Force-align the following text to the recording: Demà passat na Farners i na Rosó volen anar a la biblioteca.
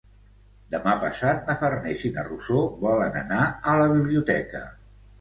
Demà 0.75 0.95
passat 1.03 1.45
na 1.51 1.57
Farners 1.61 2.03
i 2.11 2.13
na 2.17 2.25
Rosó 2.31 2.65
volen 2.83 3.23
anar 3.25 3.47
a 3.75 3.81
la 3.85 3.89
biblioteca. 3.97 4.69